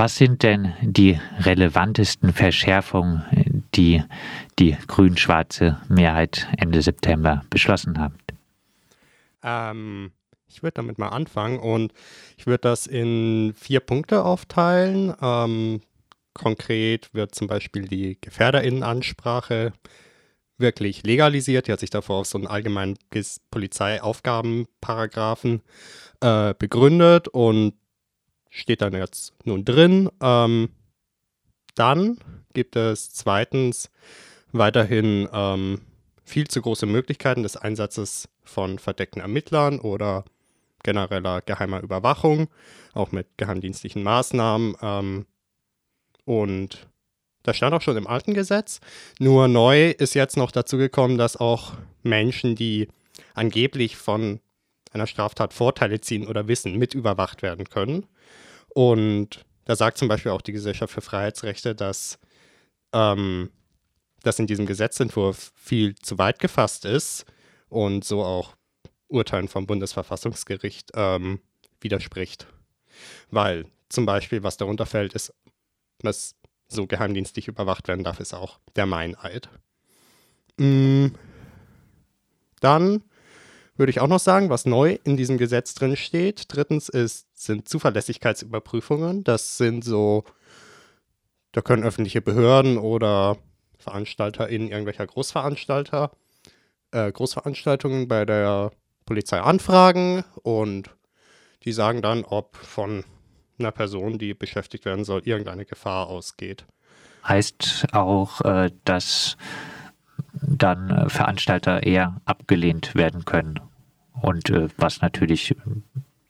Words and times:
Was 0.00 0.14
sind 0.14 0.44
denn 0.44 0.74
die 0.80 1.18
relevantesten 1.40 2.32
Verschärfungen, 2.32 3.64
die 3.74 4.04
die 4.60 4.76
grün-schwarze 4.86 5.80
Mehrheit 5.88 6.46
Ende 6.56 6.82
September 6.82 7.42
beschlossen 7.50 7.98
hat? 7.98 8.12
Ähm, 9.42 10.12
ich 10.46 10.62
würde 10.62 10.74
damit 10.74 10.98
mal 10.98 11.08
anfangen 11.08 11.58
und 11.58 11.92
ich 12.36 12.46
würde 12.46 12.60
das 12.60 12.86
in 12.86 13.54
vier 13.56 13.80
Punkte 13.80 14.24
aufteilen. 14.24 15.16
Ähm, 15.20 15.80
konkret 16.32 17.12
wird 17.12 17.34
zum 17.34 17.48
Beispiel 17.48 17.88
die 17.88 18.18
Gefährderinnenansprache 18.20 19.72
wirklich 20.58 21.02
legalisiert. 21.02 21.66
Die 21.66 21.72
hat 21.72 21.80
sich 21.80 21.90
davor 21.90 22.20
auf 22.20 22.28
so 22.28 22.38
einen 22.38 22.46
allgemeinen 22.46 22.98
Polizeiaufgabenparagraphen 23.50 25.60
äh, 26.20 26.54
begründet 26.56 27.26
und 27.26 27.74
steht 28.58 28.82
dann 28.82 28.92
jetzt 28.92 29.32
nun 29.44 29.64
drin. 29.64 30.10
Ähm, 30.20 30.70
dann 31.74 32.18
gibt 32.52 32.76
es 32.76 33.12
zweitens 33.12 33.90
weiterhin 34.52 35.28
ähm, 35.32 35.82
viel 36.24 36.48
zu 36.48 36.60
große 36.60 36.86
Möglichkeiten 36.86 37.44
des 37.44 37.56
Einsatzes 37.56 38.28
von 38.42 38.78
verdeckten 38.78 39.22
Ermittlern 39.22 39.78
oder 39.78 40.24
genereller 40.82 41.40
geheimer 41.42 41.80
Überwachung, 41.82 42.48
auch 42.94 43.12
mit 43.12 43.26
geheimdienstlichen 43.36 44.02
Maßnahmen. 44.02 44.76
Ähm, 44.82 45.26
und 46.24 46.88
das 47.44 47.56
stand 47.56 47.74
auch 47.74 47.82
schon 47.82 47.96
im 47.96 48.06
alten 48.06 48.34
Gesetz. 48.34 48.80
Nur 49.18 49.48
neu 49.48 49.90
ist 49.90 50.14
jetzt 50.14 50.36
noch 50.36 50.50
dazu 50.50 50.76
gekommen, 50.78 51.16
dass 51.16 51.36
auch 51.36 51.74
Menschen, 52.02 52.56
die 52.56 52.88
angeblich 53.34 53.96
von 53.96 54.40
einer 54.92 55.06
Straftat 55.06 55.52
Vorteile 55.52 56.00
ziehen 56.00 56.26
oder 56.26 56.48
wissen, 56.48 56.76
mit 56.76 56.94
überwacht 56.94 57.42
werden 57.42 57.68
können. 57.68 58.06
Und 58.68 59.44
da 59.64 59.76
sagt 59.76 59.98
zum 59.98 60.08
Beispiel 60.08 60.32
auch 60.32 60.42
die 60.42 60.52
Gesellschaft 60.52 60.92
für 60.92 61.00
Freiheitsrechte, 61.00 61.74
dass 61.74 62.18
ähm, 62.92 63.50
das 64.22 64.38
in 64.38 64.46
diesem 64.46 64.66
Gesetzentwurf 64.66 65.52
viel 65.56 65.94
zu 65.96 66.18
weit 66.18 66.38
gefasst 66.38 66.84
ist 66.84 67.26
und 67.68 68.04
so 68.04 68.24
auch 68.24 68.56
Urteilen 69.08 69.48
vom 69.48 69.66
Bundesverfassungsgericht 69.66 70.90
ähm, 70.94 71.40
widerspricht. 71.80 72.46
Weil 73.30 73.66
zum 73.88 74.06
Beispiel, 74.06 74.42
was 74.42 74.56
darunter 74.56 74.86
fällt, 74.86 75.14
ist, 75.14 75.34
was 76.02 76.34
so 76.68 76.86
geheimdienstlich 76.86 77.48
überwacht 77.48 77.88
werden 77.88 78.04
darf, 78.04 78.20
ist 78.20 78.34
auch 78.34 78.58
der 78.76 78.86
Meineid. 78.86 79.48
Mhm. 80.58 81.14
Dann 82.60 83.04
würde 83.78 83.90
ich 83.90 84.00
auch 84.00 84.08
noch 84.08 84.18
sagen, 84.18 84.50
was 84.50 84.66
neu 84.66 84.98
in 85.04 85.16
diesem 85.16 85.38
Gesetz 85.38 85.74
drin 85.74 85.96
steht. 85.96 86.44
Drittens 86.48 86.88
ist, 86.88 87.28
sind 87.34 87.68
Zuverlässigkeitsüberprüfungen. 87.68 89.22
Das 89.22 89.56
sind 89.56 89.84
so, 89.84 90.24
da 91.52 91.60
können 91.60 91.84
öffentliche 91.84 92.20
Behörden 92.20 92.76
oder 92.76 93.38
VeranstalterInnen 93.78 94.68
irgendwelcher 94.68 95.06
Großveranstalter, 95.06 96.10
äh, 96.90 97.12
Großveranstaltungen 97.12 98.08
bei 98.08 98.24
der 98.24 98.72
Polizei 99.06 99.40
anfragen 99.40 100.24
und 100.42 100.90
die 101.62 101.72
sagen 101.72 102.02
dann, 102.02 102.24
ob 102.24 102.56
von 102.56 103.04
einer 103.58 103.70
Person, 103.72 104.18
die 104.18 104.34
beschäftigt 104.34 104.84
werden 104.84 105.04
soll, 105.04 105.22
irgendeine 105.24 105.64
Gefahr 105.64 106.08
ausgeht. 106.08 106.66
Heißt 107.26 107.86
auch, 107.92 108.40
äh, 108.40 108.70
dass 108.84 109.36
dann 110.32 110.90
äh, 110.90 111.08
Veranstalter 111.08 111.84
eher 111.84 112.20
abgelehnt 112.24 112.94
werden 112.94 113.24
können 113.24 113.60
und 114.22 114.50
äh, 114.50 114.68
was 114.76 115.00
natürlich 115.00 115.54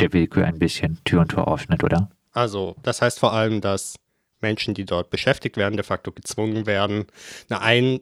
der 0.01 0.13
Willkür 0.13 0.47
ein 0.47 0.59
bisschen 0.59 0.99
Tür 1.05 1.21
und 1.21 1.29
Tor 1.31 1.53
öffnet, 1.53 1.83
oder? 1.83 2.11
Also, 2.33 2.77
das 2.83 3.03
heißt 3.03 3.19
vor 3.19 3.33
allem, 3.33 3.61
dass 3.61 3.97
Menschen, 4.41 4.75
die 4.75 4.85
dort 4.85 5.11
beschäftigt 5.11 5.57
werden, 5.57 5.77
de 5.77 5.85
facto 5.85 6.13
gezwungen 6.13 6.67
werden, 6.67 7.07
eine 7.49 7.61
Ein 7.61 8.01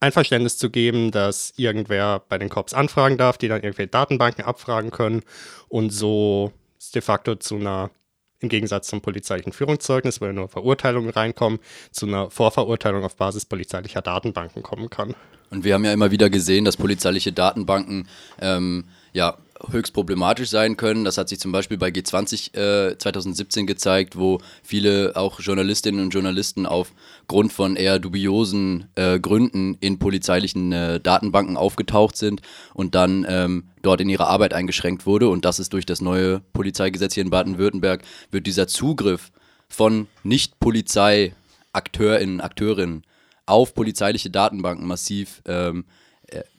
Einverständnis 0.00 0.58
zu 0.58 0.70
geben, 0.70 1.10
dass 1.10 1.52
irgendwer 1.56 2.22
bei 2.28 2.38
den 2.38 2.48
Cops 2.48 2.72
anfragen 2.72 3.16
darf, 3.18 3.36
die 3.36 3.48
dann 3.48 3.62
irgendwelche 3.62 3.90
Datenbanken 3.90 4.44
abfragen 4.44 4.90
können 4.90 5.22
und 5.68 5.90
so 5.90 6.52
de 6.94 7.02
facto 7.02 7.34
zu 7.34 7.56
einer, 7.56 7.90
im 8.38 8.48
Gegensatz 8.48 8.86
zum 8.86 9.00
polizeilichen 9.00 9.52
Führungszeugnis, 9.52 10.20
wo 10.20 10.26
ja 10.26 10.32
nur 10.32 10.48
Verurteilungen 10.48 11.10
reinkommen, 11.10 11.58
zu 11.90 12.06
einer 12.06 12.30
Vorverurteilung 12.30 13.02
auf 13.02 13.16
Basis 13.16 13.44
polizeilicher 13.44 14.00
Datenbanken 14.00 14.62
kommen 14.62 14.88
kann. 14.88 15.16
Und 15.50 15.64
wir 15.64 15.74
haben 15.74 15.84
ja 15.84 15.92
immer 15.92 16.12
wieder 16.12 16.30
gesehen, 16.30 16.64
dass 16.64 16.76
polizeiliche 16.76 17.32
Datenbanken 17.32 18.06
ähm, 18.40 18.84
ja 19.12 19.36
höchst 19.70 19.92
problematisch 19.92 20.48
sein 20.50 20.76
können. 20.76 21.04
Das 21.04 21.18
hat 21.18 21.28
sich 21.28 21.40
zum 21.40 21.50
Beispiel 21.52 21.78
bei 21.78 21.88
G20 21.88 22.56
äh, 22.56 22.96
2017 22.96 23.66
gezeigt, 23.66 24.16
wo 24.16 24.40
viele 24.62 25.16
auch 25.16 25.40
Journalistinnen 25.40 26.00
und 26.00 26.10
Journalisten 26.10 26.64
aufgrund 26.66 27.52
von 27.52 27.74
eher 27.76 27.98
dubiosen 27.98 28.86
äh, 28.94 29.18
Gründen 29.18 29.76
in 29.80 29.98
polizeilichen 29.98 30.70
äh, 30.72 31.00
Datenbanken 31.00 31.56
aufgetaucht 31.56 32.16
sind 32.16 32.42
und 32.72 32.94
dann 32.94 33.26
ähm, 33.28 33.64
dort 33.82 34.00
in 34.00 34.08
ihrer 34.08 34.28
Arbeit 34.28 34.54
eingeschränkt 34.54 35.06
wurde. 35.06 35.28
Und 35.28 35.44
das 35.44 35.58
ist 35.58 35.72
durch 35.72 35.86
das 35.86 36.00
neue 36.00 36.38
Polizeigesetz 36.52 37.14
hier 37.14 37.24
in 37.24 37.30
Baden-Württemberg, 37.30 38.02
wird 38.30 38.46
dieser 38.46 38.68
Zugriff 38.68 39.32
von 39.68 40.06
Nicht-Polizei-AkteurInnen, 40.22 42.40
Akteurinnen 42.40 43.02
auf 43.44 43.74
polizeiliche 43.74 44.30
Datenbanken 44.30 44.86
massiv 44.86 45.42
ähm, 45.46 45.84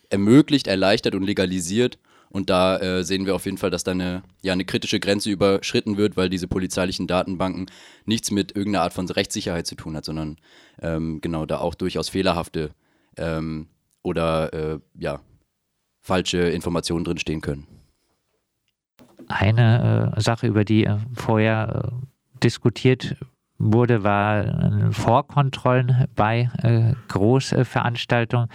ermöglicht, 0.09 0.67
erleichtert 0.67 1.15
und 1.15 1.23
legalisiert. 1.23 1.97
Und 2.29 2.49
da 2.49 2.77
äh, 2.77 3.03
sehen 3.03 3.25
wir 3.25 3.35
auf 3.35 3.45
jeden 3.45 3.57
Fall, 3.57 3.71
dass 3.71 3.83
da 3.83 3.91
eine, 3.91 4.21
ja, 4.41 4.53
eine 4.53 4.65
kritische 4.65 4.99
Grenze 4.99 5.31
überschritten 5.31 5.97
wird, 5.97 6.15
weil 6.15 6.29
diese 6.29 6.47
polizeilichen 6.47 7.07
Datenbanken 7.07 7.67
nichts 8.05 8.29
mit 8.29 8.55
irgendeiner 8.55 8.83
Art 8.83 8.93
von 8.93 9.09
Rechtssicherheit 9.09 9.65
zu 9.65 9.75
tun 9.75 9.97
hat, 9.97 10.05
sondern 10.05 10.37
ähm, 10.81 11.21
genau 11.21 11.45
da 11.45 11.57
auch 11.57 11.73
durchaus 11.73 12.09
fehlerhafte 12.09 12.71
ähm, 13.17 13.67
oder 14.03 14.53
äh, 14.53 14.79
ja, 14.93 15.21
falsche 16.01 16.37
Informationen 16.37 17.03
drinstehen 17.03 17.41
können. 17.41 17.67
Eine 19.27 20.13
äh, 20.15 20.21
Sache, 20.21 20.47
über 20.47 20.65
die 20.65 20.85
äh, 20.85 20.97
vorher 21.13 21.91
äh, 21.91 22.39
diskutiert 22.43 23.15
wurde, 23.59 24.03
war 24.03 24.91
Vorkontrollen 24.91 26.07
bei 26.15 26.49
äh, 26.63 26.93
Großveranstaltungen. 27.09 28.47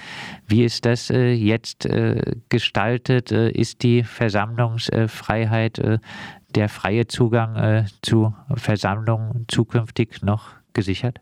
Wie 0.48 0.64
ist 0.64 0.86
das 0.86 1.10
äh, 1.10 1.32
jetzt 1.32 1.84
äh, 1.84 2.36
gestaltet? 2.48 3.30
Äh, 3.30 3.50
ist 3.50 3.82
die 3.82 4.02
Versammlungsfreiheit, 4.02 5.78
äh, 5.78 5.98
der 6.54 6.68
freie 6.68 7.06
Zugang 7.06 7.56
äh, 7.56 7.84
zu 8.02 8.34
Versammlungen 8.54 9.44
zukünftig 9.48 10.22
noch 10.22 10.48
gesichert? 10.72 11.20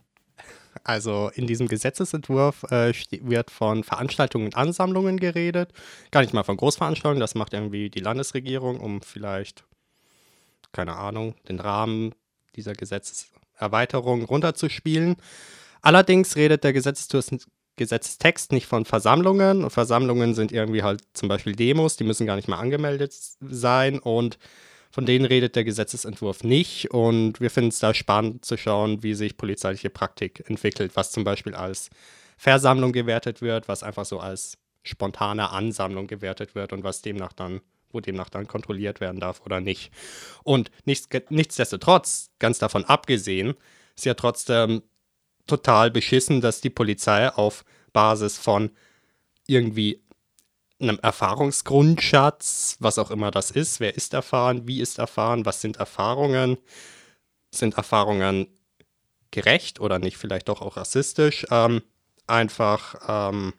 Also 0.84 1.30
in 1.34 1.46
diesem 1.46 1.68
Gesetzesentwurf 1.68 2.62
wird 2.62 3.50
von 3.50 3.84
Veranstaltungen 3.84 4.46
und 4.46 4.56
Ansammlungen 4.56 5.20
geredet. 5.20 5.70
Gar 6.10 6.22
nicht 6.22 6.32
mal 6.32 6.42
von 6.44 6.56
Großveranstaltungen, 6.56 7.20
das 7.20 7.34
macht 7.34 7.52
irgendwie 7.52 7.90
die 7.90 8.00
Landesregierung, 8.00 8.80
um 8.80 9.02
vielleicht, 9.02 9.64
keine 10.72 10.96
Ahnung, 10.96 11.34
den 11.48 11.60
Rahmen 11.60 12.14
dieser 12.56 12.72
Gesetzes 12.72 13.32
Erweiterung 13.56 14.24
runterzuspielen. 14.24 15.16
Allerdings 15.80 16.36
redet 16.36 16.64
der 16.64 16.72
Gesetzestext 16.72 18.52
nicht 18.52 18.66
von 18.66 18.84
Versammlungen. 18.84 19.64
Und 19.64 19.70
Versammlungen 19.70 20.34
sind 20.34 20.52
irgendwie 20.52 20.82
halt 20.82 21.02
zum 21.12 21.28
Beispiel 21.28 21.54
Demos, 21.54 21.96
die 21.96 22.04
müssen 22.04 22.26
gar 22.26 22.36
nicht 22.36 22.48
mal 22.48 22.58
angemeldet 22.58 23.14
sein 23.40 23.98
und 23.98 24.38
von 24.90 25.06
denen 25.06 25.24
redet 25.24 25.56
der 25.56 25.64
Gesetzesentwurf 25.64 26.44
nicht. 26.44 26.90
Und 26.90 27.40
wir 27.40 27.50
finden 27.50 27.70
es 27.70 27.78
da 27.78 27.94
spannend 27.94 28.44
zu 28.44 28.56
schauen, 28.56 29.02
wie 29.02 29.14
sich 29.14 29.36
polizeiliche 29.36 29.90
Praktik 29.90 30.44
entwickelt, 30.48 30.92
was 30.94 31.12
zum 31.12 31.24
Beispiel 31.24 31.54
als 31.54 31.88
Versammlung 32.36 32.92
gewertet 32.92 33.40
wird, 33.40 33.68
was 33.68 33.82
einfach 33.82 34.04
so 34.04 34.20
als 34.20 34.58
spontane 34.82 35.50
Ansammlung 35.50 36.08
gewertet 36.08 36.54
wird 36.54 36.72
und 36.72 36.84
was 36.84 37.02
demnach 37.02 37.32
dann 37.32 37.60
wo 37.92 38.00
demnach 38.00 38.30
dann 38.30 38.46
kontrolliert 38.46 39.00
werden 39.00 39.20
darf 39.20 39.42
oder 39.44 39.60
nicht. 39.60 39.92
Und 40.42 40.70
nichts, 40.84 41.08
nichtsdestotrotz, 41.30 42.30
ganz 42.38 42.58
davon 42.58 42.84
abgesehen, 42.84 43.54
ist 43.96 44.04
ja 44.04 44.14
trotzdem 44.14 44.82
total 45.46 45.90
beschissen, 45.90 46.40
dass 46.40 46.60
die 46.60 46.70
Polizei 46.70 47.28
auf 47.28 47.64
Basis 47.92 48.38
von 48.38 48.70
irgendwie 49.46 50.02
einem 50.80 50.98
Erfahrungsgrundschatz, 51.00 52.76
was 52.80 52.98
auch 52.98 53.10
immer 53.10 53.30
das 53.30 53.50
ist, 53.50 53.80
wer 53.80 53.94
ist 53.94 54.14
erfahren, 54.14 54.66
wie 54.66 54.80
ist 54.80 54.98
erfahren, 54.98 55.46
was 55.46 55.60
sind 55.60 55.76
Erfahrungen, 55.76 56.58
sind 57.50 57.74
Erfahrungen 57.74 58.48
gerecht 59.30 59.80
oder 59.80 59.98
nicht, 59.98 60.16
vielleicht 60.16 60.48
doch 60.48 60.60
auch 60.60 60.76
rassistisch, 60.76 61.46
ähm, 61.50 61.82
einfach 62.26 63.30
ähm, 63.32 63.54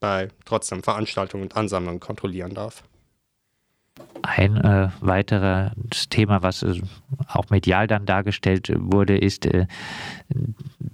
bei 0.00 0.28
trotzdem 0.44 0.82
Veranstaltungen 0.82 1.44
und 1.44 1.56
Ansammlungen 1.56 2.00
kontrollieren 2.00 2.54
darf. 2.54 2.82
Ein 4.22 4.56
äh, 4.58 4.90
weiteres 5.00 6.08
Thema, 6.10 6.42
was 6.42 6.62
äh, 6.62 6.80
auch 7.28 7.48
medial 7.48 7.86
dann 7.86 8.04
dargestellt 8.04 8.70
wurde, 8.76 9.16
ist 9.16 9.46
äh, 9.46 9.66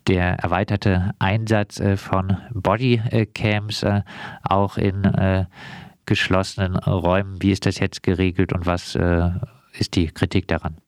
der 0.06 0.34
erweiterte 0.34 1.12
Einsatz 1.18 1.80
äh, 1.80 1.96
von 1.96 2.36
Bodycams 2.52 3.82
äh, 3.82 4.02
auch 4.42 4.76
in 4.76 5.04
äh, 5.04 5.46
geschlossenen 6.06 6.76
Räumen. 6.76 7.42
Wie 7.42 7.50
ist 7.50 7.66
das 7.66 7.78
jetzt 7.78 8.02
geregelt 8.02 8.52
und 8.52 8.66
was 8.66 8.98
ist 9.72 9.94
die 9.94 10.08
Kritik 10.08 10.48
daran? 10.48 10.78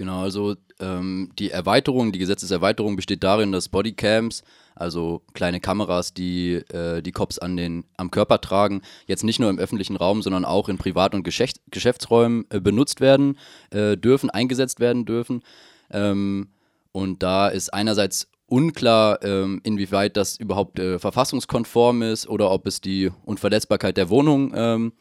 Genau, 0.00 0.22
also 0.22 0.56
ähm, 0.78 1.30
die 1.38 1.50
Erweiterung, 1.50 2.10
die 2.10 2.18
Gesetzeserweiterung 2.18 2.96
besteht 2.96 3.22
darin, 3.22 3.52
dass 3.52 3.68
Bodycams, 3.68 4.44
also 4.74 5.20
kleine 5.34 5.60
Kameras, 5.60 6.14
die 6.14 6.54
äh, 6.54 7.02
die 7.02 7.12
Cops 7.12 7.38
an 7.38 7.58
den, 7.58 7.84
am 7.98 8.10
Körper 8.10 8.40
tragen, 8.40 8.80
jetzt 9.06 9.24
nicht 9.24 9.40
nur 9.40 9.50
im 9.50 9.58
öffentlichen 9.58 9.96
Raum, 9.96 10.22
sondern 10.22 10.46
auch 10.46 10.70
in 10.70 10.78
Privat- 10.78 11.14
und 11.14 11.22
Geschäft, 11.22 11.60
Geschäftsräumen 11.70 12.46
äh, 12.48 12.60
benutzt 12.60 13.02
werden 13.02 13.36
äh, 13.72 13.98
dürfen, 13.98 14.30
eingesetzt 14.30 14.80
werden 14.80 15.04
dürfen. 15.04 15.42
Ähm, 15.90 16.48
und 16.92 17.22
da 17.22 17.48
ist 17.48 17.74
einerseits 17.74 18.30
unklar, 18.46 19.22
ähm, 19.22 19.60
inwieweit 19.64 20.16
das 20.16 20.38
überhaupt 20.38 20.78
äh, 20.78 20.98
verfassungskonform 20.98 22.00
ist 22.00 22.26
oder 22.26 22.50
ob 22.50 22.66
es 22.66 22.80
die 22.80 23.10
Unverletzbarkeit 23.26 23.98
der 23.98 24.08
Wohnung 24.08 24.54
ähm, 24.56 24.92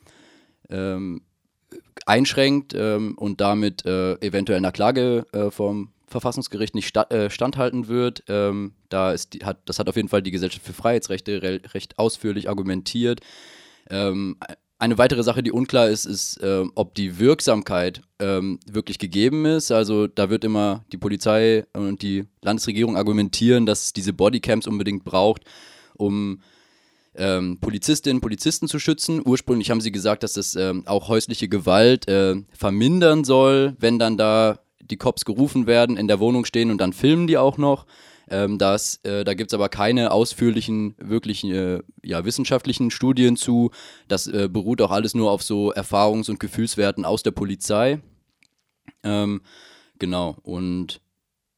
ähm, 0.70 1.22
einschränkt 2.08 2.74
ähm, 2.76 3.16
und 3.18 3.42
damit 3.42 3.86
äh, 3.86 4.14
eventuell 4.16 4.58
einer 4.58 4.72
Klage 4.72 5.26
äh, 5.32 5.52
vom 5.52 5.90
Verfassungsgericht 6.08 6.76
nicht 6.76 6.88
sta 6.88 7.04
äh, 7.04 7.30
standhalten 7.30 7.88
wird. 7.88 8.24
Ähm, 8.28 8.74
da 8.90 9.12
ist 9.12 9.34
die, 9.34 9.40
hat, 9.46 9.60
das 9.66 9.80
hat 9.80 9.88
auf 9.90 9.96
jeden 9.96 10.10
Fall 10.10 10.22
die 10.22 10.32
Gesellschaft 10.32 10.66
für 10.66 10.74
Freiheitsrechte 10.74 11.42
re 11.42 11.62
recht 11.74 12.00
ausführlich 12.00 12.50
argumentiert. 12.50 13.22
Ähm, 13.90 14.38
eine 14.80 14.98
weitere 14.98 15.24
Sache, 15.24 15.44
die 15.44 15.52
unklar 15.52 15.90
ist, 15.90 16.06
ist, 16.06 16.38
äh, 16.38 16.64
ob 16.74 16.96
die 16.96 17.20
Wirksamkeit 17.20 18.02
ähm, 18.20 18.60
wirklich 18.66 18.98
gegeben 18.98 19.46
ist. 19.46 19.72
Also 19.72 20.08
da 20.08 20.30
wird 20.30 20.46
immer 20.46 20.86
die 20.92 20.98
Polizei 20.98 21.66
und 21.74 22.02
die 22.02 22.26
Landesregierung 22.42 22.96
argumentieren, 22.96 23.66
dass 23.66 23.84
es 23.84 23.94
diese 23.94 24.14
Bodycams 24.14 24.68
unbedingt 24.68 25.04
braucht, 25.04 25.44
um 25.96 26.42
ähm, 27.16 27.60
Polizistinnen, 27.60 28.22
Polizisten 28.22 28.68
zu 28.68 28.80
schützen. 28.80 29.22
Ursprünglich 29.26 29.72
haben 29.72 29.82
sie 29.82 29.92
gesagt, 29.92 30.24
dass 30.24 30.34
das 30.34 30.56
ähm, 30.56 30.84
auch 30.86 31.08
häusliche 31.08 31.48
Gewalt 31.48 32.08
äh, 32.08 32.36
vermindern 32.52 33.24
soll, 33.24 33.76
wenn 33.80 34.00
dann 34.00 34.18
da 34.18 34.60
die 34.80 34.98
Cops 34.98 35.26
gerufen 35.26 35.68
werden, 35.68 35.98
in 35.98 36.08
der 36.08 36.20
Wohnung 36.20 36.46
stehen 36.46 36.72
und 36.72 36.80
dann 36.80 36.94
filmen 36.94 37.28
die 37.28 37.38
auch 37.38 37.58
noch. 37.58 37.86
Ähm, 38.30 38.58
das, 38.58 39.00
äh, 39.04 39.24
da 39.24 39.34
gibt 39.34 39.52
es 39.52 39.54
aber 39.54 39.70
keine 39.70 40.12
ausführlichen, 40.12 40.96
wirklichen, 41.00 41.52
äh, 41.52 41.82
ja, 42.04 42.26
wissenschaftlichen 42.26 42.92
Studien 42.92 43.36
zu. 43.36 43.72
Das 44.08 44.28
äh, 44.28 44.48
beruht 44.52 44.82
auch 44.82 44.92
alles 44.92 45.16
nur 45.16 45.32
auf 45.32 45.42
so 45.44 45.74
Erfahrungs- 45.74 46.30
und 46.30 46.40
Gefühlswerten 46.40 47.06
aus 47.06 47.24
der 47.24 47.32
Polizei. 47.32 48.02
Ähm, 49.04 49.42
genau, 49.98 50.38
und 50.44 51.02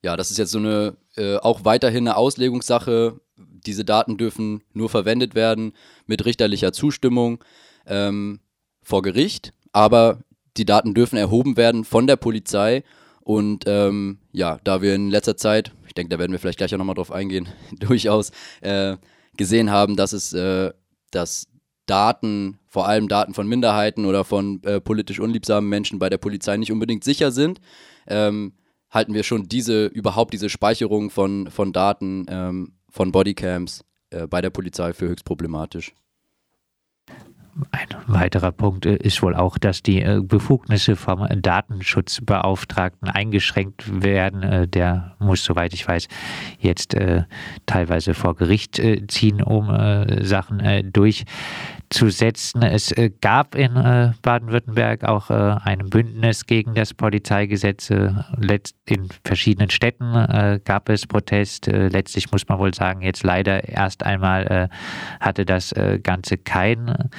ja, 0.04 0.16
das 0.16 0.32
ist 0.32 0.38
jetzt 0.38 0.52
so 0.52 0.60
eine, 0.60 0.96
äh, 1.18 1.38
auch 1.38 1.66
weiterhin 1.66 2.08
eine 2.08 2.18
Auslegungssache. 2.18 3.20
Diese 3.38 3.86
Daten 3.86 4.18
dürfen 4.18 4.64
nur 4.74 4.90
verwendet 4.90 5.36
werden 5.36 5.74
mit 6.06 6.26
richterlicher 6.26 6.74
Zustimmung 6.74 7.44
ähm, 7.86 8.40
vor 8.84 9.02
Gericht, 9.02 9.54
aber 9.72 10.24
die 10.58 10.66
Daten 10.66 10.94
dürfen 10.94 11.18
erhoben 11.18 11.58
werden 11.58 11.86
von 11.86 12.08
der 12.08 12.16
Polizei. 12.16 12.84
Und 13.22 13.66
ähm, 13.68 14.20
ja, 14.32 14.58
da 14.64 14.82
wir 14.82 14.96
in 14.96 15.10
letzter 15.10 15.38
Zeit, 15.38 15.72
ich 15.88 15.94
denke, 15.94 16.10
da 16.10 16.20
werden 16.20 16.32
wir 16.32 16.40
vielleicht 16.40 16.58
gleich 16.58 16.74
auch 16.74 16.80
nochmal 16.80 16.96
drauf 16.96 17.12
eingehen, 17.12 17.48
durchaus 17.80 18.32
äh, 18.62 18.98
gesehen 19.38 19.70
haben, 19.72 19.96
dass 19.96 20.14
es, 20.14 20.34
äh, 20.34 20.72
dass 21.12 21.48
Daten, 21.86 22.60
vor 22.68 22.88
allem 22.88 23.08
Daten 23.08 23.34
von 23.34 23.48
Minderheiten 23.48 24.06
oder 24.06 24.24
von 24.24 24.64
äh, 24.64 24.80
politisch 24.80 25.20
unliebsamen 25.20 25.70
Menschen 25.70 26.00
bei 26.00 26.10
der 26.10 26.18
Polizei 26.18 26.58
nicht 26.58 26.72
unbedingt 26.72 27.04
sicher 27.04 27.32
sind, 27.32 27.60
ähm, 28.08 28.54
halten 28.92 29.14
wir 29.14 29.24
schon 29.24 29.48
diese, 29.48 29.88
überhaupt 29.88 30.34
diese 30.34 30.50
Speicherung 30.50 31.10
von, 31.10 31.50
von 31.50 31.74
Daten 31.74 32.26
ähm, 32.30 32.74
von 32.90 33.12
Bodycams 33.12 33.84
äh, 34.12 34.28
bei 34.28 34.42
der 34.42 34.50
Polizei 34.50 34.94
für 34.94 35.08
höchst 35.08 35.26
problematisch. 35.26 35.94
Ein 37.72 37.88
weiterer 38.08 38.52
Punkt 38.52 38.86
äh, 38.86 38.96
ist 38.96 39.22
wohl 39.22 39.36
auch, 39.36 39.58
dass 39.58 39.84
die 39.84 40.02
äh, 40.02 40.22
Befugnisse 40.24 40.96
vom 40.96 41.28
Datenschutzbeauftragten 41.42 43.10
eingeschränkt 43.10 44.02
werden. 44.02 44.44
Äh, 44.44 44.68
der 44.68 45.16
muss, 45.20 45.44
soweit 45.44 45.74
ich 45.74 45.88
weiß, 45.88 46.08
jetzt 46.60 46.96
teilweise 47.66 48.14
vor 48.14 48.36
Gericht 48.36 48.82
ziehen, 49.08 49.42
um 49.42 49.68
Sachen 50.22 50.92
durchzusetzen. 51.92 52.62
Es 52.64 52.94
gab 53.22 53.56
in 53.56 53.74
Baden-Württemberg 54.22 55.04
auch 55.04 55.30
ein 55.30 55.90
Bündnis 55.90 56.46
gegen 56.46 56.74
das 56.74 56.94
Polizeigesetz. 56.94 57.90
In 57.90 59.10
verschiedenen 59.26 59.70
Städten 59.70 60.62
gab 60.64 60.90
es 60.90 61.06
Protest. 61.06 61.68
Letztlich 61.68 62.32
muss 62.32 62.48
man 62.48 62.60
wohl 62.60 62.74
sagen, 62.74 63.02
jetzt 63.02 63.24
leider 63.24 63.68
erst 63.68 64.04
einmal 64.04 64.70
hatte 65.20 65.46
das 65.46 65.74
Ganze 66.04 66.38
keinen 66.38 67.10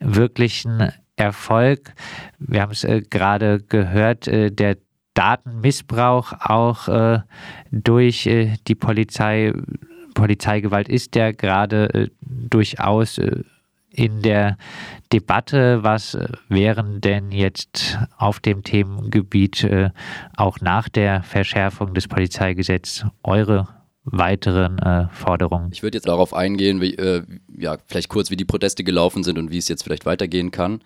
wirklichen 0.00 0.92
Erfolg. 1.16 1.94
Wir 2.38 2.62
haben 2.62 2.72
es 2.72 2.84
äh, 2.84 3.02
gerade 3.02 3.60
gehört, 3.60 4.28
äh, 4.28 4.50
der 4.50 4.76
Datenmissbrauch 5.14 6.34
auch 6.40 6.88
äh, 6.88 7.20
durch 7.72 8.26
äh, 8.26 8.56
die 8.66 8.74
Polizei, 8.74 9.52
Polizeigewalt 10.14 10.88
ist 10.88 11.16
ja 11.16 11.32
gerade 11.32 11.92
äh, 11.94 12.08
durchaus 12.20 13.16
äh, 13.16 13.42
in 13.96 14.22
der 14.22 14.58
Debatte. 15.12 15.82
Was 15.82 16.16
wären 16.48 17.00
denn 17.00 17.32
jetzt 17.32 17.98
auf 18.16 18.40
dem 18.40 18.62
Themengebiet 18.62 19.68
auch 20.36 20.60
nach 20.60 20.88
der 20.88 21.22
Verschärfung 21.22 21.94
des 21.94 22.08
Polizeigesetzes 22.08 23.06
eure 23.22 23.68
weiteren 24.06 24.78
äh, 24.78 25.08
Forderungen. 25.10 25.70
Ich 25.72 25.82
würde 25.82 25.98
jetzt 25.98 26.08
darauf 26.08 26.32
eingehen, 26.32 26.80
wie, 26.80 26.94
äh, 26.94 27.22
ja, 27.58 27.76
vielleicht 27.86 28.08
kurz, 28.08 28.30
wie 28.30 28.36
die 28.36 28.44
Proteste 28.44 28.84
gelaufen 28.84 29.24
sind 29.24 29.36
und 29.36 29.50
wie 29.50 29.58
es 29.58 29.68
jetzt 29.68 29.82
vielleicht 29.82 30.06
weitergehen 30.06 30.52
kann. 30.52 30.80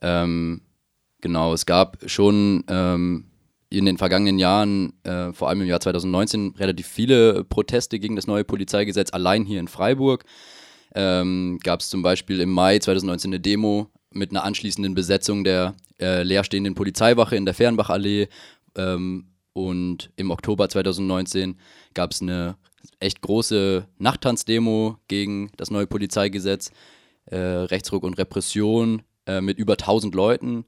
Ähm, 0.00 0.62
genau, 1.20 1.52
es 1.52 1.66
gab 1.66 1.98
schon 2.06 2.64
ähm, 2.68 3.26
in 3.68 3.84
den 3.84 3.98
vergangenen 3.98 4.38
Jahren, 4.38 4.94
äh, 5.04 5.32
vor 5.32 5.48
allem 5.48 5.60
im 5.60 5.66
Jahr 5.66 5.80
2019, 5.80 6.54
relativ 6.56 6.86
viele 6.86 7.44
Proteste 7.44 7.98
gegen 7.98 8.16
das 8.16 8.26
neue 8.26 8.44
Polizeigesetz. 8.44 9.12
Allein 9.12 9.44
hier 9.44 9.60
in 9.60 9.68
Freiburg 9.68 10.24
ähm, 10.96 11.60
gab 11.62 11.80
es 11.80 11.90
zum 11.90 12.02
Beispiel 12.02 12.40
im 12.40 12.50
Mai 12.50 12.78
2019 12.78 13.28
eine 13.28 13.40
Demo 13.40 13.90
mit 14.10 14.30
einer 14.30 14.44
anschließenden 14.44 14.94
Besetzung 14.94 15.44
der 15.44 15.74
äh, 16.00 16.22
leerstehenden 16.22 16.74
Polizeiwache 16.74 17.36
in 17.36 17.44
der 17.44 17.54
Fernbachallee. 17.54 18.28
Ähm, 18.76 19.26
und 19.52 20.10
im 20.16 20.30
Oktober 20.30 20.68
2019 20.68 21.58
gab 21.92 22.12
es 22.12 22.22
eine 22.22 22.56
echt 22.98 23.20
große 23.20 23.86
Nachttanzdemo 23.98 24.96
gegen 25.06 25.50
das 25.56 25.70
neue 25.70 25.86
Polizeigesetz, 25.86 26.70
äh, 27.26 27.36
Rechtsruck 27.36 28.02
und 28.02 28.18
Repression 28.18 29.02
äh, 29.26 29.42
mit 29.42 29.58
über 29.58 29.74
1000 29.74 30.14
Leuten. 30.14 30.64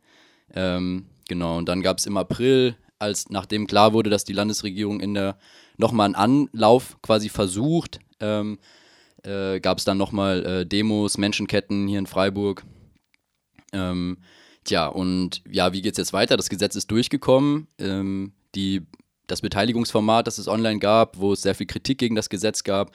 Ähm, 0.55 1.07
genau, 1.27 1.57
und 1.57 1.69
dann 1.71 1.81
gab 1.81 1.99
es 1.99 2.07
im 2.07 2.19
April, 2.19 2.77
als 2.99 3.31
nachdem 3.31 3.67
klar 3.67 3.95
wurde, 3.95 4.11
dass 4.11 4.25
die 4.25 4.33
Landesregierung 4.35 5.01
in 5.01 5.15
der 5.15 5.39
nochmal 5.79 6.07
einen 6.07 6.49
Anlauf 6.51 7.01
quasi 7.01 7.31
versucht, 7.31 8.01
ähm, 8.21 8.59
äh, 9.29 9.61
gab 9.61 9.79
es 9.79 9.85
dann 9.85 9.99
nochmal 9.99 10.45
äh, 10.45 10.67
Demos, 10.67 11.19
Menschenketten 11.19 11.87
hier 11.87 11.99
in 11.99 12.07
Freiburg. 12.07 12.65
Ähm, 13.73 14.19
tja, 14.65 14.87
und 14.87 15.43
ja, 15.49 15.73
wie 15.73 15.83
geht 15.83 15.93
es 15.93 15.99
jetzt 15.99 16.13
weiter? 16.13 16.37
Das 16.37 16.49
Gesetz 16.49 16.75
ist 16.77 16.91
durchgekommen. 16.91 17.69
Ähm, 17.79 18.33
die, 18.55 18.83
das 19.27 19.43
Beteiligungsformat, 19.43 20.27
das 20.27 20.39
es 20.39 20.49
online 20.49 20.79
gab, 20.79 21.19
wo 21.19 21.33
es 21.33 21.43
sehr 21.43 21.55
viel 21.55 21.67
Kritik 21.67 21.99
gegen 21.99 22.15
das 22.15 22.31
Gesetz 22.31 22.65
gab, 22.65 22.93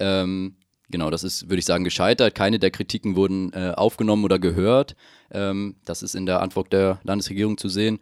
ähm, 0.00 0.56
genau, 0.90 1.10
das 1.10 1.22
ist, 1.24 1.48
würde 1.48 1.58
ich 1.58 1.64
sagen, 1.64 1.84
gescheitert. 1.84 2.34
Keine 2.34 2.58
der 2.58 2.70
Kritiken 2.70 3.16
wurden 3.16 3.52
äh, 3.52 3.72
aufgenommen 3.76 4.24
oder 4.24 4.38
gehört. 4.38 4.96
Ähm, 5.30 5.76
das 5.84 6.02
ist 6.02 6.14
in 6.14 6.26
der 6.26 6.40
Antwort 6.40 6.72
der 6.72 7.00
Landesregierung 7.04 7.56
zu 7.58 7.68
sehen. 7.68 8.00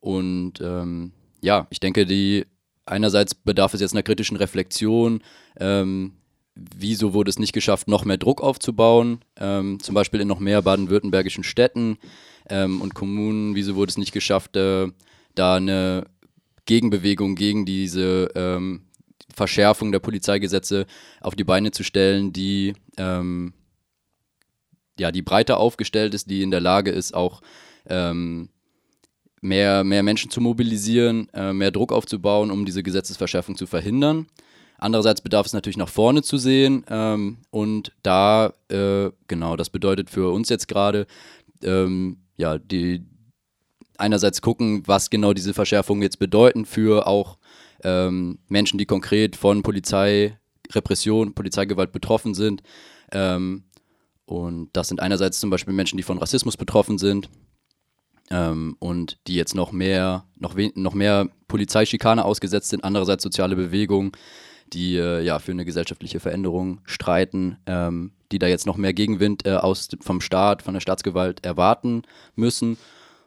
Und 0.00 0.60
ähm, 0.60 1.12
ja, 1.40 1.66
ich 1.70 1.80
denke, 1.80 2.06
die 2.06 2.46
einerseits 2.86 3.34
bedarf 3.34 3.74
es 3.74 3.80
jetzt 3.80 3.92
einer 3.92 4.02
kritischen 4.02 4.36
Reflexion. 4.36 5.22
Ähm, 5.58 6.14
wieso 6.76 7.14
wurde 7.14 7.30
es 7.30 7.38
nicht 7.38 7.52
geschafft, 7.52 7.88
noch 7.88 8.04
mehr 8.04 8.18
Druck 8.18 8.42
aufzubauen? 8.42 9.20
Ähm, 9.36 9.78
zum 9.80 9.94
Beispiel 9.94 10.20
in 10.20 10.28
noch 10.28 10.40
mehr 10.40 10.62
baden-württembergischen 10.62 11.44
Städten 11.44 11.98
ähm, 12.48 12.80
und 12.80 12.94
Kommunen. 12.94 13.54
Wieso 13.54 13.76
wurde 13.76 13.90
es 13.90 13.98
nicht 13.98 14.12
geschafft, 14.12 14.56
äh, 14.56 14.88
da 15.34 15.56
eine 15.56 16.06
Gegenbewegung 16.66 17.34
gegen 17.34 17.64
diese 17.64 18.30
ähm, 18.34 18.82
Verschärfung 19.34 19.92
der 19.92 20.00
Polizeigesetze 20.00 20.86
auf 21.20 21.34
die 21.34 21.44
Beine 21.44 21.70
zu 21.70 21.82
stellen, 21.82 22.32
die 22.32 22.74
ähm, 22.96 23.54
ja, 24.98 25.10
die 25.10 25.22
breiter 25.22 25.58
aufgestellt 25.58 26.14
ist, 26.14 26.30
die 26.30 26.42
in 26.42 26.50
der 26.50 26.60
Lage 26.60 26.90
ist, 26.90 27.14
auch 27.14 27.40
ähm, 27.88 28.50
mehr, 29.40 29.82
mehr 29.82 30.02
Menschen 30.02 30.30
zu 30.30 30.40
mobilisieren, 30.40 31.28
äh, 31.32 31.52
mehr 31.52 31.70
Druck 31.70 31.92
aufzubauen, 31.92 32.50
um 32.50 32.66
diese 32.66 32.82
Gesetzesverschärfung 32.82 33.56
zu 33.56 33.66
verhindern. 33.66 34.26
Andererseits 34.82 35.20
bedarf 35.20 35.46
es 35.46 35.52
natürlich 35.52 35.76
nach 35.76 35.90
vorne 35.90 36.22
zu 36.22 36.38
sehen 36.38 36.86
ähm, 36.88 37.36
und 37.50 37.92
da, 38.02 38.54
äh, 38.70 39.10
genau, 39.28 39.56
das 39.56 39.68
bedeutet 39.68 40.08
für 40.08 40.32
uns 40.32 40.48
jetzt 40.48 40.68
gerade, 40.68 41.06
ähm, 41.62 42.16
ja, 42.38 42.56
die, 42.56 43.04
einerseits 43.98 44.40
gucken, 44.40 44.82
was 44.86 45.10
genau 45.10 45.34
diese 45.34 45.52
Verschärfungen 45.52 46.02
jetzt 46.02 46.18
bedeuten 46.18 46.64
für 46.64 47.06
auch 47.06 47.36
ähm, 47.84 48.38
Menschen, 48.48 48.78
die 48.78 48.86
konkret 48.86 49.36
von 49.36 49.62
Polizei, 49.62 50.38
Repression, 50.72 51.34
Polizeigewalt 51.34 51.92
betroffen 51.92 52.32
sind. 52.32 52.62
Ähm, 53.12 53.64
und 54.24 54.70
das 54.72 54.88
sind 54.88 55.00
einerseits 55.00 55.40
zum 55.40 55.50
Beispiel 55.50 55.74
Menschen, 55.74 55.98
die 55.98 56.02
von 56.02 56.16
Rassismus 56.16 56.56
betroffen 56.56 56.96
sind. 56.96 57.28
ähm, 58.30 58.76
und 58.78 59.18
die 59.26 59.34
jetzt 59.34 59.54
noch 59.54 59.72
mehr, 59.72 60.24
noch, 60.36 60.54
noch 60.74 60.94
mehr 60.94 61.28
Polizeischikane 61.48 62.24
ausgesetzt 62.24 62.70
sind, 62.70 62.84
andererseits 62.84 63.22
soziale 63.22 63.56
Bewegungen, 63.56 64.12
die 64.72 64.96
äh, 64.96 65.22
ja 65.22 65.38
für 65.38 65.52
eine 65.52 65.64
gesellschaftliche 65.64 66.20
Veränderung 66.20 66.80
streiten, 66.84 67.56
ähm, 67.66 68.12
die 68.32 68.38
da 68.38 68.46
jetzt 68.46 68.66
noch 68.66 68.76
mehr 68.76 68.92
Gegenwind 68.92 69.46
äh, 69.46 69.54
aus, 69.54 69.88
vom 70.00 70.20
Staat, 70.20 70.62
von 70.62 70.74
der 70.74 70.80
Staatsgewalt 70.80 71.44
erwarten 71.44 72.02
müssen. 72.36 72.78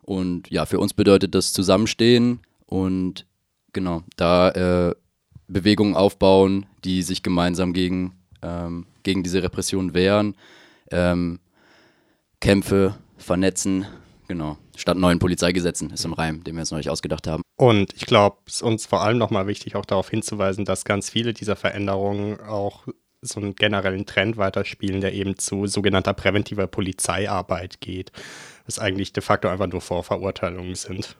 Und 0.02 0.50
ja, 0.50 0.66
für 0.66 0.80
uns 0.80 0.94
bedeutet 0.94 1.36
das 1.36 1.54
Zusammenstehen 1.54 2.40
und 2.66 3.26
genau, 3.72 4.04
da 4.16 4.50
äh, 4.90 4.96
Bewegungen 5.48 5.96
aufbauen, 5.96 6.66
die 6.84 7.04
sich 7.04 7.24
gemeinsam 7.24 7.74
gegen, 7.74 8.14
ähm, 8.42 8.86
gegen 9.04 9.24
diese 9.24 9.44
Repression 9.44 9.94
wehren, 9.94 10.36
ähm, 10.92 11.40
Kämpfe 12.40 12.96
vernetzen, 13.18 13.86
genau, 14.34 14.58
statt 14.76 14.98
neuen 14.98 15.20
Polizeigesetzen 15.20 15.92
ist 15.92 16.06
im 16.06 16.14
Reim, 16.14 16.44
den 16.44 16.56
wir 16.56 16.62
uns 16.62 16.72
neulich 16.72 16.90
ausgedacht 16.90 17.28
haben. 17.28 17.44
Und 17.56 17.94
ich 17.94 18.08
glaube, 18.08 18.38
es 18.48 18.56
ist 18.56 18.62
uns 18.64 18.86
vor 18.88 19.04
allem 19.04 19.20
nochmal 19.20 19.46
wichtig, 19.46 19.76
auch 19.76 19.86
darauf 19.86 20.10
hinzuweisen, 20.10 20.66
dass 20.66 20.86
ganz 20.86 21.12
viele 21.12 21.34
dieser 21.34 21.56
Veränderungen 21.56 22.40
auch 22.40 22.88
so 23.22 23.40
einen 23.40 23.54
generellen 23.54 24.08
Trend 24.08 24.38
weiterspielen, 24.38 25.02
der 25.02 25.14
eben 25.14 25.38
zu 25.38 25.68
sogenannter 25.68 26.14
präventiver 26.14 26.66
Polizeiarbeit 26.66 27.80
geht, 27.80 28.12
was 28.66 28.80
eigentlich 28.80 29.14
de 29.14 29.22
facto 29.22 29.48
einfach 29.48 29.68
nur 29.68 29.82
Vorverurteilungen 29.82 30.76
sind. 30.76 31.16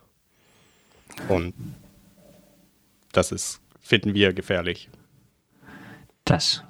Und 1.30 1.54
das 3.12 3.32
ist, 3.32 3.62
finden 3.80 4.16
wir 4.16 4.34
gefährlich. 4.34 4.90
Das 6.26 6.64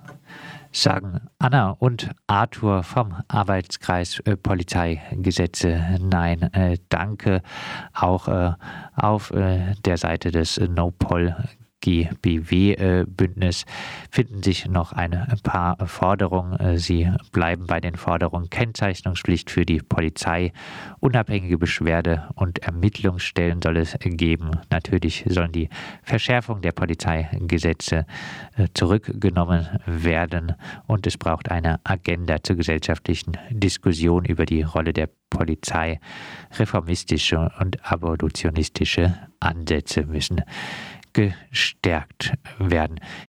sagen 0.74 1.22
Anna 1.39 1.72
und 1.72 2.10
Arthur 2.27 2.84
vom 2.84 3.15
Arbeitskreis 3.27 4.20
äh, 4.22 4.36
Polizeigesetze 4.36 6.00
Nein, 6.01 6.42
äh, 6.53 6.77
danke. 6.89 7.42
Auch 7.94 8.27
äh, 8.27 8.51
auf 8.96 9.32
äh, 9.32 9.75
der 9.86 9.98
Seite 9.98 10.32
des 10.32 10.60
No-Poll 10.60 11.36
GBW-Bündnis 11.83 13.65
finden 14.09 14.41
sich 14.41 14.67
noch 14.67 14.93
ein 14.93 15.11
paar 15.43 15.85
Forderungen. 15.85 16.77
Sie 16.77 17.11
bleiben 17.33 17.67
bei 17.67 17.81
den 17.81 17.95
Forderungen 17.95 18.49
Kennzeichnungspflicht 18.49 19.51
für 19.51 19.65
die 19.65 19.79
Polizei, 19.79 20.53
unabhängige 21.01 21.57
Beschwerde- 21.57 22.29
und 22.35 22.59
Ermittlungsstellen 22.59 23.61
soll 23.61 23.77
es 23.77 23.97
geben. 23.99 24.51
Natürlich 24.69 25.25
sollen 25.27 25.51
die 25.51 25.69
Verschärfung 26.03 26.61
der 26.61 26.71
Polizeigesetze 26.71 28.05
äh, 28.55 28.67
zurückgenommen 28.73 29.67
werden 29.85 30.53
und 30.87 31.05
es 31.05 31.17
braucht 31.17 31.51
eine 31.51 31.79
Agenda 31.83 32.41
zur 32.41 32.55
gesellschaftlichen 32.55 33.37
Diskussion 33.49 34.23
über 34.23 34.45
die 34.45 34.61
Rolle 34.61 34.93
der 34.93 35.09
Polizei. 35.29 35.99
Reformistische 36.57 37.51
und 37.59 37.83
abolitionistische 37.83 39.17
Ansätze 39.39 40.05
müssen 40.05 40.41
gestärkt 41.13 42.34
werden. 42.60 43.00